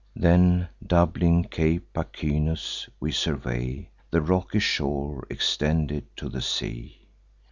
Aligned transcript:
Then, 0.15 0.67
doubling 0.83 1.43
Cape 1.43 1.93
Pachynus, 1.93 2.89
we 2.99 3.11
survey 3.11 3.87
The 4.09 4.19
rocky 4.23 4.57
shore 4.57 5.27
extended 5.29 6.05
to 6.17 6.27
the 6.27 6.41
sea. 6.41 7.05